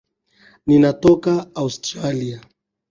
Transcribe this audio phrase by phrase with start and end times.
[0.67, 1.31] Ninatoka
[1.61, 2.39] Australia.